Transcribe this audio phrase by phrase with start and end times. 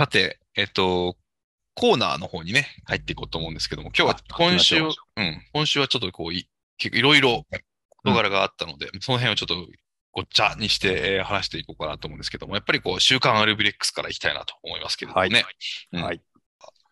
[0.00, 1.14] さて、えっと、
[1.74, 4.92] コーナーの方にね、入っていこうと思うんですけども、今日はあ今週、うん、
[5.52, 7.44] 今週はちょっとこうい、結構いろいろ
[8.02, 9.56] 事柄があったので、その辺をちょっと
[10.12, 15.44] ごっちゃにして、えー話していこうかなと思うんですけども、やっぱりこう、週刊アルビレックスからいきたいなと思いますけれどもね。
[15.92, 16.22] うんはい。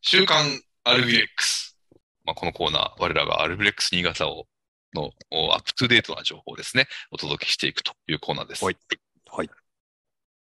[0.00, 0.44] 週刊
[0.82, 1.78] アルビレックス。
[2.24, 4.48] まあ、このコーナー、我らがアルビレックス新潟を、
[4.94, 8.64] のおアップトゥデートな情報をですね、お届けしていくというコーナーです。
[8.64, 8.76] はい
[9.30, 9.50] はい。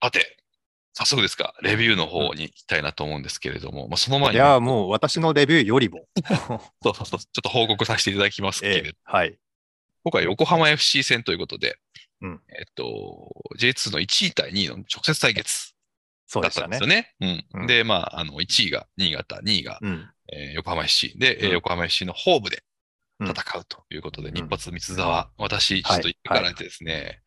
[0.00, 0.37] さて、
[0.98, 6.08] 早速ですが、レビューの方に行きたいなと思うんですけれども、まあ、その前に、いや、もう私のレビューよりも、
[6.82, 7.20] そうそうそう。
[7.20, 9.38] ちょっと報告させていただきますけれど、ええはい。
[10.02, 11.78] 今回横浜 FC 戦ということで、
[12.20, 12.40] うん。
[12.48, 15.72] えっと、J2 の1位対2位の直接対決
[16.34, 16.88] だったんですよ。
[16.88, 17.14] ね。
[17.20, 17.46] うん。
[17.54, 17.66] うん。
[17.68, 20.10] で、まあ、あの、1位が新潟、2位が、うん。
[20.32, 22.64] えー横浜 FC で、えーうん横浜 FC のホームで
[23.20, 23.28] うん。
[23.28, 24.34] 戦うということで、ん。
[24.34, 27.22] 日発三沢、私、ちょっと行ってからてですね、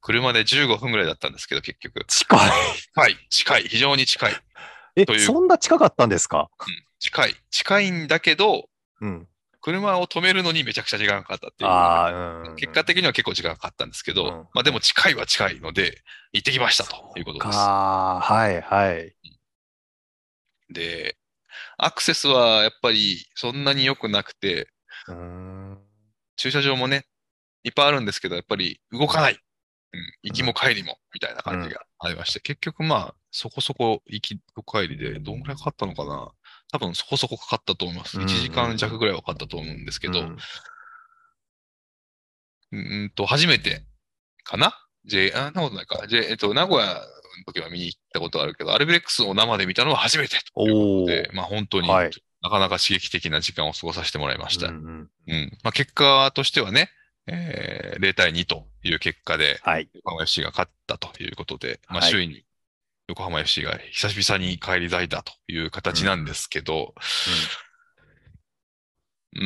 [0.00, 2.04] 車で15分ぐらいだったんですけど、結局。
[2.06, 2.50] 近い。
[2.94, 4.32] 近い、近い、非常に近い、
[4.96, 6.48] えという、そんな近かったんですか？
[6.98, 8.68] 近い、近いんだけど、
[9.00, 9.28] うん。
[9.60, 11.70] 車を止めるのにめちゃくちゃ時間がかかったっていう。
[11.70, 12.12] ああ、
[12.50, 12.56] うん。
[12.56, 16.00] 結果的には結構時間がかかったんですけど、うんまあでも近いは近いので、
[16.32, 17.58] 行ってきましたということです。
[17.58, 19.14] かはい、はい。
[20.70, 21.16] で、
[21.76, 24.68] アクセスはやっぱりそんなに良くなくて、
[25.08, 25.78] うーん。
[26.36, 27.06] 駐車場もね、
[27.64, 29.38] いっぱいあるんですけど、やっぱり動かない。
[29.92, 36.30] うん、行きも帰りも、みたいな感じがありまして、結局まあ、そこそこ行きと帰りで、どんぐらいかかったのかな
[36.70, 38.18] 多分そこそこかかったと思います。
[38.18, 40.36] うん1時間弱ぐらいはかかったと思うんですけど、うん
[42.70, 43.82] うーんと、初めて
[44.44, 44.74] かな
[45.06, 46.06] ?J、あ、なことないか。
[46.06, 47.00] J、えっと、名古屋の
[47.46, 50.74] 時は見に行ったことあるけど、アルビレックスを生で見たのは初めてという。
[50.74, 54.68] ことで、まあ本当に、はいなかなか刺激的な時間を過ごさせてもらいました。
[54.68, 54.76] ううん。
[54.76, 56.88] んうんまあ結果としてはね、
[57.28, 59.88] えー、0対2という結果で、はい。
[59.94, 62.10] 横浜 FC が勝ったということで、まあはい。
[62.10, 62.44] 首位に
[63.08, 66.94] 横浜 FC が久々に帰り咲いたという形なんですけど、
[69.36, 69.42] うー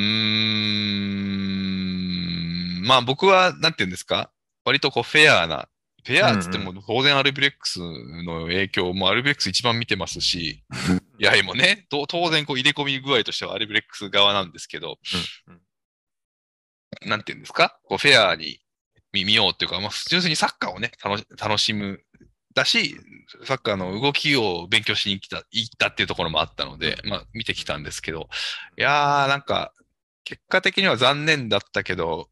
[2.83, 4.31] ん、まあ僕は、なんていうんですか、
[4.65, 5.69] 割とこうフェアな、
[6.05, 10.65] フェアっつっても当然アルビレックスの影響もアルビレックス一番見てますし、
[11.21, 14.99] いや、もね、と当然こう入れ込み具合としてはアルビレックス側なんですけど、
[15.47, 15.61] うん
[17.07, 18.61] なんていうんですか、こうフェアに
[19.13, 22.01] 見見ようっていうか、まあ、純粋にサッカーをね、楽し楽しむ、
[22.55, 22.97] だし、
[23.45, 28.29] サッカーの動きを勉強しに来た、行ったっていうところもあったので、まあ、見てきたんですけど、
[28.79, 29.73] いやー、なんか、
[30.25, 32.29] 結果的には残念だったけど、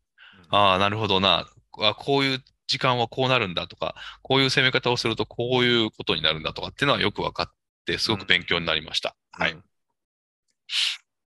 [0.50, 1.46] ああ、なるほどな、
[1.78, 7.52] あこういう時間はこうなるんだとか、こういう攻め方をするとこういうことになるんだとかっていうのはよく分かっ
[7.84, 9.16] て、すごく勉強になりました。
[9.32, 9.52] はい。
[9.52, 9.64] うん。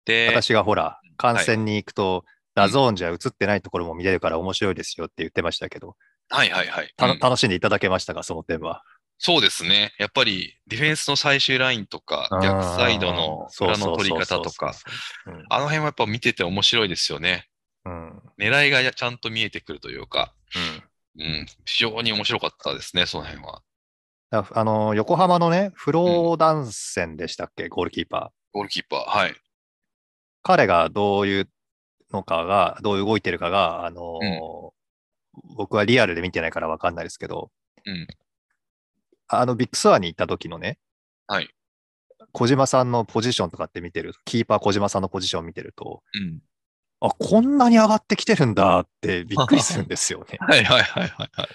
[0.06, 2.26] で、私がほら、観戦に行くと、
[2.56, 5.96] DAZN じゃ映ってないところも見れるから面白いですよって言ってましたけど、
[6.30, 6.94] はいはいはい。
[6.98, 8.84] たうん楽しんでいただけましたか、その点は？
[9.18, 9.94] そうですね。
[10.00, 14.74] やっぱりディフェンスの最終ラインとか、逆サイドの裏の取り方とか、
[15.28, 15.46] うん。
[15.50, 17.48] あの辺はやっぱ見てて面白いですよね。
[17.86, 18.22] うん。
[18.38, 20.34] 狙いがちゃんと見えてくるというか、
[21.16, 23.62] うんうん、非常に面白かったですね、その辺は。
[24.32, 28.30] だあの、横浜のね、フローダンセンでしたっけ、ゴールキーパー。
[28.52, 29.36] ゴールキーパー、はい。
[30.42, 31.50] 彼がどういう
[32.14, 34.72] のかが、どう動いてるかが、あのー
[35.56, 37.50] 僕はリアルで見てないからわかんないですけど、
[37.86, 38.08] うん。
[39.28, 40.78] あのビッグスワーに行った時のね、
[41.28, 41.50] はい。
[42.34, 46.40] 小島さんのポジションとかって見てる、キーパー小島さんのポジションを見てると、うん。
[47.02, 50.38] あ、こんなに上がってきてるんだってびっくりするんですよね。
[50.48, 51.48] はいはいはいはいはい。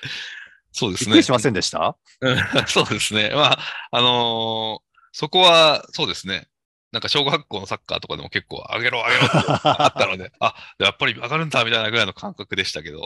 [0.72, 1.06] そうですね。
[1.06, 1.96] びっくりしませんでした？
[2.20, 2.36] うん
[2.66, 3.30] そうですね。
[3.34, 3.58] まあ、
[3.92, 6.48] あのーそこは、そうですね。
[6.90, 13.00] なんか小学校のサッカーとかでも結構上げろ上げろってあったので、 あ、やっぱり上がるんだみたいなぐらいの感覚でしたけど、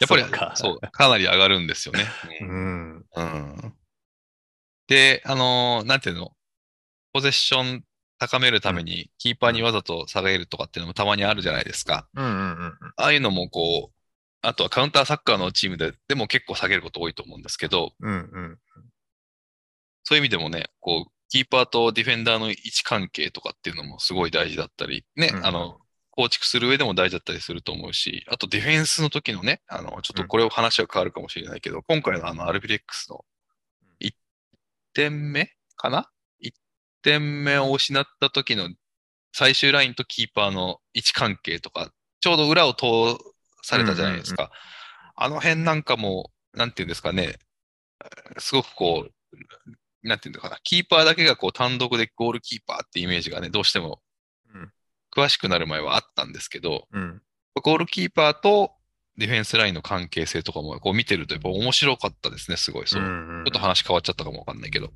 [0.00, 2.06] やっぱりそうかそう、かなり上がるんですよね。
[2.40, 3.06] ううんん。
[3.14, 3.74] うん
[4.88, 6.32] で、あのーなんていうの、
[7.12, 7.84] ポゼッション
[8.18, 12.08] 高めるために、キーパーにわざと下げるとかっていうのもたまにあるじゃないですか。
[12.14, 12.78] うんうんうん。
[12.96, 13.96] ああいうのもこう、
[14.42, 18.58] あとはカウンターサッカーのチームで、でも結構下げること多いと思うんですけど、うんうん。
[20.04, 25.78] そういう意味でもね、こう、キーパーとディフェンダーの位置関係とかっていうのもすごい大事だったり、ね、うんあの、
[26.10, 33.24] 構築する上でも大事だったりすると思うし、あとディフェンスの時のね、あの、ちょっとこれを話は変わるかもしれないけど、今回のあの、アルビレックスの
[34.00, 34.12] 1
[34.92, 36.10] 点目かな
[36.44, 36.52] ?1
[37.00, 38.68] 点目を失った時の
[39.32, 41.90] 最終ラインとキーパーの位置関係とか、
[42.20, 43.16] ちょうど裏を通
[43.62, 44.50] されたじゃないですか。
[45.16, 47.38] あの辺なんかも、なんていうんですかね、
[48.36, 49.12] すごくこう、
[50.02, 54.00] なんていうのかな、キーパーだけがこう単独でゴールキーパーってイメージがね、どうしても
[54.54, 54.72] うん
[55.14, 57.22] 詳しくなる前はあったんですけど、うん。
[57.54, 58.72] ゴールキーパーと
[59.18, 62.86] ディフェンスラインの関係性とかもこう見てるとやっぱ面白かったですね、すごい。
[62.86, 63.02] そう。
[63.02, 64.90] うんうんちょっと話変わっちゃったかもわかんないけど。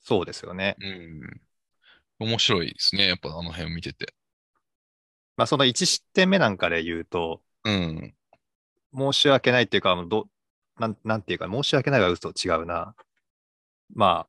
[0.00, 0.76] そうですよね。
[0.80, 1.40] うん。
[2.20, 3.08] 面白いですね。
[3.08, 4.14] やっぱあの辺見てて。
[5.36, 8.14] まあ、その1失点目なんかで言うと、うん。
[8.96, 10.28] 申し訳ないっていうか、ど
[10.78, 12.94] なんなんていうか、申し訳ないは嘘違うな。
[13.94, 14.28] まあ、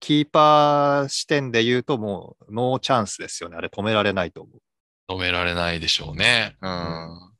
[0.00, 3.56] キーパー視点で言うと、もうノーチャンスですよね。
[3.56, 5.12] あれ止められないと思う。
[5.12, 6.56] 止められないでしょうね。
[6.60, 7.32] うん。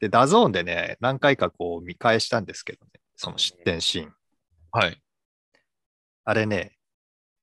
[0.00, 4.14] で、 DAZN でね、何回かこう見返したんですけどね、その失点シーン。
[4.70, 5.00] はい。
[6.24, 6.76] あれね、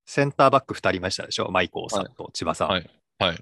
[0.05, 1.51] センターバック2人いましたでしょ？
[1.51, 2.69] マイコーさんと千葉さん。
[2.69, 2.89] はい。
[3.19, 3.37] はい。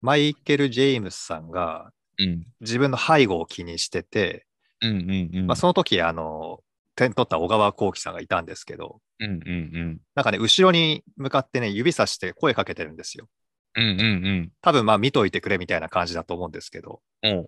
[0.00, 2.46] マイケル・ジェームスさんがうん。
[2.60, 4.46] 自分の背後を気にしてて、
[4.88, 5.46] うんうんうん。
[5.46, 6.60] まあ、その時、あの、
[6.96, 9.40] 点取った小川幸輝さんがいたんですけど、うんうんう
[9.80, 10.00] ん。
[10.14, 13.28] なんかね、後ろに向かってね、指さして声かけてるんですよ。
[13.76, 17.46] うんうん多分まあ見といてくれみたいな感じだと思うんですけど、うん。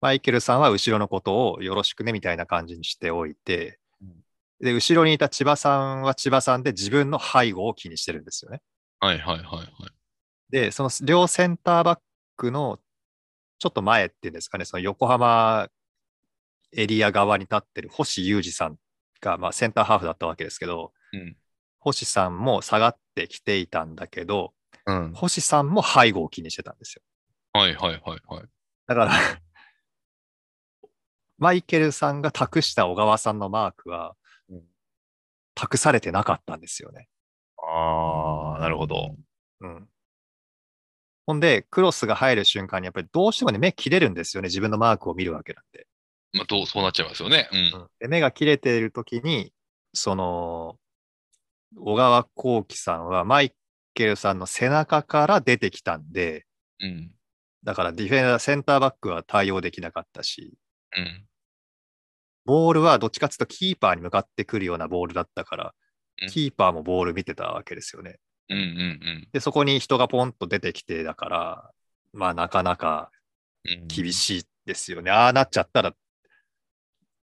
[0.00, 4.24] マイケルさんは後ろのことをよろしくねみたいな感じにしておいてうん、
[4.60, 8.60] で、後ろにいた千葉さんは千葉さんで自分の背後を気にしてるんですよね。
[8.98, 9.66] はいはいはいはい。
[10.50, 12.00] で、その両センターバッ
[12.36, 12.78] クの
[13.58, 15.68] ちょっと前っていうんですかね、その横浜
[16.72, 18.76] エリア側に立ってる星裕二さん
[19.20, 21.36] が、まあ、センターハーフだったわけですけど、うん。
[21.78, 24.54] 星さんも下がってきていたんだけど、
[24.86, 25.12] うん。
[25.14, 27.02] 星さんも背後を気にしてたんですよ。
[27.52, 28.44] はいはいはいはい。
[28.86, 29.10] だから、
[31.38, 34.14] マイケルさんが託した小川さんのマークは
[34.50, 34.62] うん、
[35.54, 37.08] 託されてなかったんですよね。
[37.56, 39.16] ああ、なるほど。
[39.60, 39.88] うん。
[41.26, 44.46] ほんで、クロスが入る瞬間にやっぱりどうしてもね、目切れるんですよね。
[44.48, 45.86] 自分のマークを見るわけなんで。
[46.32, 47.48] まあ、どう、そうなっちゃいますよね。
[47.52, 47.88] うん。
[47.98, 49.52] で目が切れているときに、
[49.92, 50.78] その、
[51.76, 53.54] 小川幸輝さんはマイ
[53.94, 56.46] ケルさんの背中から出てきたんで、
[56.80, 57.14] うん。
[57.64, 60.54] だからディフェンダー、センターバックは対応できなかったし、
[60.96, 61.26] うん。
[62.44, 65.74] ボールはどっちかっていうとキーパーに向かってくるようなボールだったから
[66.22, 68.18] うん、キーパーもボール見てたわけですよね。
[68.48, 71.70] うんうんで、そこに人がポンと出てきてだから、
[72.12, 73.10] まあなかなか
[73.64, 73.86] うん。
[73.88, 75.10] 厳しいですよね。
[75.10, 75.94] ああなっちゃったら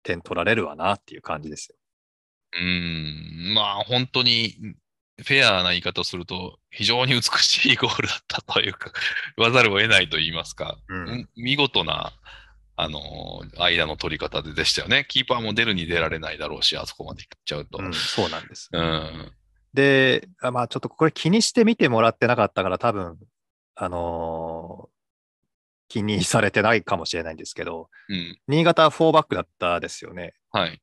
[0.04, 1.76] 点取られるわなっていう感じですよ。
[2.56, 3.54] うん。
[3.54, 4.54] まあ、本当に、
[5.22, 8.92] フェアな言い方をすると、非常に美しいゴールだったというか、
[9.36, 12.12] 言わざるを得ないと言いますか、うんうん見事な、
[12.76, 15.06] あのー間の取り方ででしたよね。
[15.08, 17.78] キーパーも出るに出られないだろうし、あそこまで行っちゃうと。
[17.78, 18.68] うん、そうなんです。
[18.72, 19.32] うん。
[19.72, 23.18] で、あまあちょっとこれ気にして見てもらってなかったから多分、
[23.76, 24.83] あのー
[25.94, 28.38] 気にされてないかもしれないんですけど、うん。
[28.48, 30.34] 新潟は4バックだったですよね。
[30.50, 30.82] はい。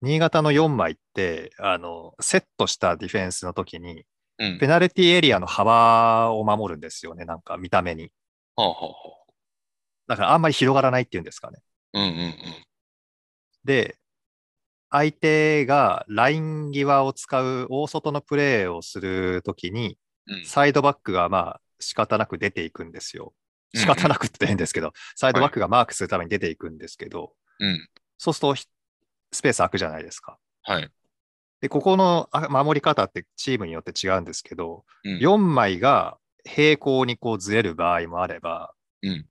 [0.00, 4.04] 新潟の4枚って、あの、セットしたディフェンスの時に、
[4.38, 4.58] うん。
[4.60, 8.12] ペナルティエリアの幅を守るんですよね、なんか見た目に。
[8.54, 8.94] はあはあは
[10.06, 11.58] だからあんまり広がらないっていうんですかね。
[11.94, 11.98] あ。
[11.98, 12.36] うんうんうん。
[13.64, 13.96] で、
[14.88, 19.98] 相手がライン際を使う大外のプレーをするときに、
[20.28, 20.44] うん。
[20.44, 23.34] サイドバックがまあ仕方なく出ていくんですよ。
[23.74, 27.88] うん仕方なくって変ですけど、サイドバックがマークするために出ていくんですけど、うん。
[28.18, 28.66] そうするとひ
[29.32, 30.38] スペース空くじゃないですか。
[30.62, 30.90] はい。
[31.62, 35.18] で、ここのあ守り方ってチームによって違うんですけど、うん。
[35.18, 39.26] 4枚が平行にこうずれる場合もあれば、うん。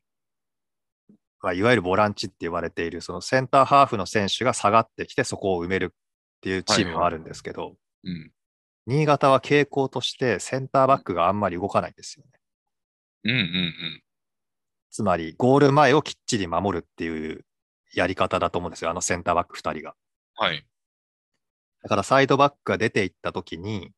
[1.41, 5.95] まあ、いわゆるボランチって言われている、そのセンターハーフの選手が下がってきて、そこを埋めるっ
[6.41, 8.31] ていうチームもあるんですけど、うん。
[8.87, 12.31] 新潟は傾向としてセンターバックがあんまり動かないんですよね。
[13.23, 14.03] うんうんうん。
[14.91, 17.45] つまり、ゴール前をきっちり守るっていう
[17.93, 19.95] やり方だと思うんですよ、あのセンターバック2人が。
[20.35, 20.65] はい。
[21.83, 23.91] だからサイドバックが出ていったときに、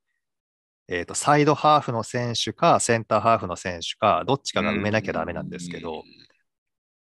[0.88, 6.04] えっ、と、サイドハーフの選手か、センターハーフの選手か、どっちかが埋めなきゃダメなんですけど、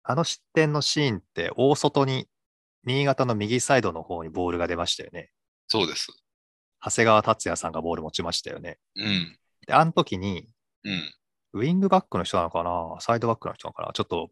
[0.03, 2.27] あの失点のシーンって大外に、
[2.85, 5.31] 新潟の右サイドの方にボールが出ましたよね。
[5.67, 6.07] そうです。
[6.83, 8.77] 長谷川達也さんがボール持ちましたよね。
[8.95, 9.37] うん。
[9.65, 10.47] で、あの時に、
[10.83, 11.13] うん。
[11.53, 12.97] ウィングバックの人なのかな？
[12.99, 13.93] サイドバックの人なのかな？
[13.93, 14.29] ちょっと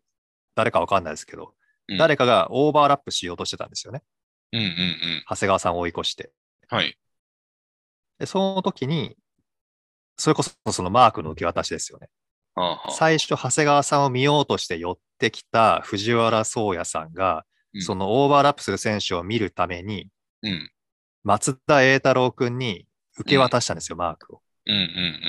[0.56, 1.54] 誰かわかんないですけど、
[1.88, 4.02] うん誰かがオーバーラップしようとしてたんですよね。
[4.54, 5.24] うんうんうん。
[5.30, 6.32] 長谷川さんを追い越して。
[6.70, 6.98] はい。
[8.18, 9.18] で、その時に、
[10.16, 12.10] それこそそのマークの受け渡しですよね。
[12.56, 20.08] はあはあ最初、長谷川さんを見ようとして寄ってきた藤原宗也さんが、うんそのオーバーラップする選手を見るために、
[20.44, 20.72] うん。
[21.24, 22.86] 松田栄太郎君に
[23.18, 24.42] 受け渡したんですよ、マークを。
[24.66, 24.84] うんうんう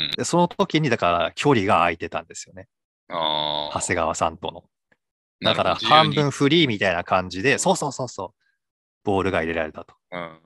[0.08, 0.10] ん。
[0.16, 2.68] で、その時に、だから距離が空いてたんですよね。
[3.08, 3.80] ああ。
[3.80, 4.64] 長谷川さんとの。
[5.40, 8.40] だから半分フリーみたいな感じで、そうそうそうそう、
[9.04, 9.94] ボールが入れられたと。
[10.12, 10.38] うん